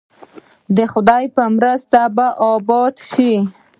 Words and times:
د 0.75 0.79
خدای 0.91 1.25
په 1.35 1.43
مرسته 1.55 1.99
به 2.15 2.27
اباد 2.53 2.95
شو؟ 3.09 3.31